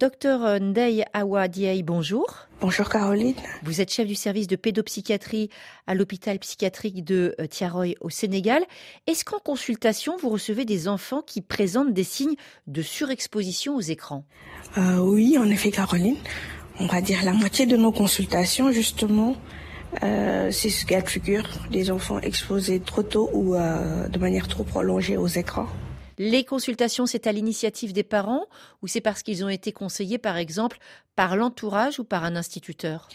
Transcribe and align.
Docteur 0.00 0.58
Ndeye 0.58 1.04
Awa 1.12 1.46
Diaye, 1.46 1.82
bonjour. 1.82 2.46
Bonjour 2.62 2.88
Caroline. 2.88 3.34
Vous 3.64 3.82
êtes 3.82 3.92
chef 3.92 4.06
du 4.06 4.14
service 4.14 4.46
de 4.46 4.56
pédopsychiatrie 4.56 5.50
à 5.86 5.94
l'hôpital 5.94 6.38
psychiatrique 6.38 7.04
de 7.04 7.34
euh, 7.38 7.46
Tiaroy 7.46 7.88
au 8.00 8.08
Sénégal. 8.08 8.62
Est-ce 9.06 9.26
qu'en 9.26 9.40
consultation, 9.40 10.16
vous 10.16 10.30
recevez 10.30 10.64
des 10.64 10.88
enfants 10.88 11.20
qui 11.20 11.42
présentent 11.42 11.92
des 11.92 12.04
signes 12.04 12.36
de 12.66 12.80
surexposition 12.80 13.76
aux 13.76 13.82
écrans? 13.82 14.24
Euh, 14.78 15.00
Oui, 15.00 15.36
en 15.36 15.50
effet 15.50 15.70
Caroline. 15.70 16.16
On 16.78 16.86
va 16.86 17.02
dire 17.02 17.22
la 17.22 17.34
moitié 17.34 17.66
de 17.66 17.76
nos 17.76 17.92
consultations, 17.92 18.72
justement, 18.72 19.36
euh, 20.02 20.50
c'est 20.50 20.70
ce 20.70 20.86
cas 20.86 21.02
de 21.02 21.08
figure 21.10 21.46
des 21.70 21.90
enfants 21.90 22.20
exposés 22.20 22.80
trop 22.80 23.02
tôt 23.02 23.28
ou 23.34 23.54
euh, 23.54 24.08
de 24.08 24.18
manière 24.18 24.48
trop 24.48 24.64
prolongée 24.64 25.18
aux 25.18 25.26
écrans. 25.26 25.66
Les 26.22 26.44
consultations, 26.44 27.06
c'est 27.06 27.26
à 27.26 27.32
l'initiative 27.32 27.94
des 27.94 28.02
parents 28.02 28.44
ou 28.82 28.86
c'est 28.86 29.00
parce 29.00 29.22
qu'ils 29.22 29.42
ont 29.42 29.48
été 29.48 29.72
conseillés, 29.72 30.18
par 30.18 30.36
exemple, 30.36 30.76
par 31.16 31.34
l'entourage 31.34 31.98
ou 31.98 32.04
par 32.04 32.24
un 32.24 32.36
instituteur? 32.36 33.08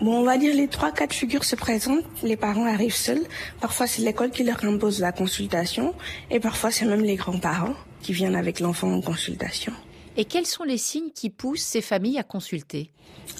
Bon, 0.00 0.20
on 0.20 0.22
va 0.22 0.38
dire 0.38 0.54
les 0.54 0.68
trois 0.68 0.92
cas 0.92 1.08
de 1.08 1.12
figure 1.12 1.42
se 1.42 1.56
présentent. 1.56 2.04
Les 2.22 2.36
parents 2.36 2.64
arrivent 2.64 2.94
seuls. 2.94 3.26
Parfois, 3.60 3.88
c'est 3.88 4.02
l'école 4.02 4.30
qui 4.30 4.44
leur 4.44 4.64
impose 4.64 5.00
la 5.00 5.10
consultation. 5.10 5.92
Et 6.30 6.38
parfois, 6.38 6.70
c'est 6.70 6.84
même 6.84 7.02
les 7.02 7.16
grands-parents 7.16 7.74
qui 8.00 8.12
viennent 8.12 8.36
avec 8.36 8.60
l'enfant 8.60 8.92
en 8.92 9.00
consultation. 9.00 9.72
Et 10.16 10.24
quels 10.24 10.46
sont 10.46 10.62
les 10.62 10.78
signes 10.78 11.10
qui 11.12 11.30
poussent 11.30 11.64
ces 11.64 11.82
familles 11.82 12.20
à 12.20 12.22
consulter? 12.22 12.92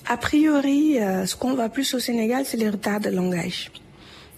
A 0.08 0.16
priori, 0.16 0.98
euh, 0.98 1.27
ce 1.27 1.36
qu'on 1.36 1.54
voit 1.54 1.68
plus 1.68 1.94
au 1.94 2.00
Sénégal, 2.00 2.44
c'est 2.44 2.56
les 2.56 2.70
retards 2.70 2.98
de 2.98 3.10
langage. 3.10 3.70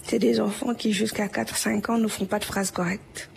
C'est 0.03 0.19
des 0.19 0.41
enfants 0.41 0.75
qui, 0.75 0.93
jusqu'à 0.93 1.29
4-5 1.29 1.91
ans, 1.91 1.97
ne 1.97 2.07
font 2.07 2.27
pas 2.27 2.39
de 2.39 2.45
phrases 2.45 2.71
correctes. 2.71 3.31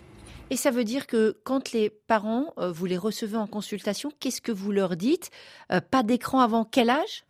Et 0.49 0.55
ça 0.55 0.71
veut 0.71 0.85
dire 0.85 1.07
que 1.07 1.35
quand 1.43 1.73
les 1.73 1.89
parents, 1.89 2.53
euh, 2.57 2.71
vous 2.71 2.85
les 2.85 2.97
recevez 2.97 3.37
en 3.37 3.47
consultation, 3.47 4.11
qu'est-ce 4.19 4.39
que 4.41 4.51
vous 4.51 4.71
leur 4.71 4.95
dites? 4.95 5.29
Euh, 5.71 5.81
Pas 5.81 6.03
d'écran 6.03 6.39
avant 6.39 6.63
quel 6.63 6.89
âge? 6.89 7.25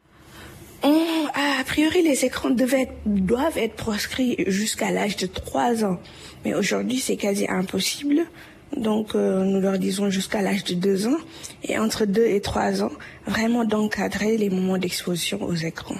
On, 0.84 0.96
a 1.34 1.64
priori, 1.66 2.04
les 2.04 2.24
écrans 2.26 2.56
être- 2.56 2.94
doivent 3.08 3.58
être 3.58 3.76
proscrits 3.76 4.36
jusqu'à 4.46 4.92
l'âge 4.92 5.16
de 5.18 5.26
3 5.26 5.84
ans. 5.84 6.00
Mais 6.46 6.54
aujourd'hui, 6.54 7.00
c'est 7.00 7.18
quasi 7.18 7.48
impossible. 7.50 8.28
Donc, 8.76 9.16
euh, 9.16 9.44
nous 9.44 9.60
leur 9.60 9.80
disons 9.80 10.12
jusqu'à 10.12 10.42
l'âge 10.44 10.64
de 10.66 10.76
2 10.76 11.08
ans. 11.08 11.18
Et 11.64 11.80
entre 11.80 12.06
2 12.06 12.26
et 12.28 12.42
3 12.42 12.84
ans, 12.84 12.92
vraiment 13.26 13.66
d'encadrer 13.66 14.38
les 14.38 14.52
moments 14.52 14.78
d'exposition 14.78 15.42
aux 15.42 15.56
écrans. 15.56 15.98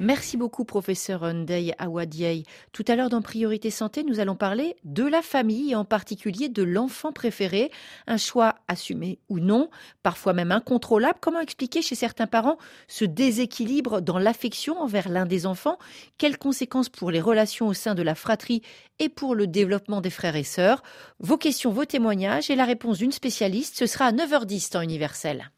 Merci 0.00 0.36
beaucoup, 0.36 0.64
professeur 0.64 1.24
Ndeye 1.34 1.74
Awadiaye. 1.78 2.44
Tout 2.72 2.84
à 2.86 2.94
l'heure, 2.94 3.08
dans 3.08 3.20
Priorité 3.20 3.70
Santé, 3.70 4.04
nous 4.04 4.20
allons 4.20 4.36
parler 4.36 4.76
de 4.84 5.02
la 5.02 5.22
famille 5.22 5.72
et 5.72 5.74
en 5.74 5.84
particulier 5.84 6.48
de 6.48 6.62
l'enfant 6.62 7.10
préféré. 7.10 7.72
Un 8.06 8.16
choix 8.16 8.54
assumé 8.68 9.18
ou 9.28 9.40
non, 9.40 9.70
parfois 10.04 10.34
même 10.34 10.52
incontrôlable. 10.52 11.18
Comment 11.20 11.40
expliquer 11.40 11.82
chez 11.82 11.96
certains 11.96 12.28
parents 12.28 12.58
ce 12.86 13.04
déséquilibre 13.04 14.00
dans 14.00 14.18
l'affection 14.18 14.80
envers 14.80 15.08
l'un 15.08 15.26
des 15.26 15.46
enfants? 15.46 15.78
Quelles 16.16 16.38
conséquences 16.38 16.88
pour 16.88 17.10
les 17.10 17.20
relations 17.20 17.66
au 17.66 17.74
sein 17.74 17.96
de 17.96 18.02
la 18.02 18.14
fratrie 18.14 18.62
et 19.00 19.08
pour 19.08 19.34
le 19.34 19.48
développement 19.48 20.00
des 20.00 20.10
frères 20.10 20.36
et 20.36 20.44
sœurs? 20.44 20.84
Vos 21.18 21.38
questions, 21.38 21.72
vos 21.72 21.86
témoignages 21.86 22.50
et 22.50 22.56
la 22.56 22.66
réponse 22.66 22.98
d'une 22.98 23.12
spécialiste, 23.12 23.76
ce 23.76 23.86
sera 23.86 24.06
à 24.06 24.12
9h10 24.12 24.70
temps 24.70 24.80
universel. 24.80 25.50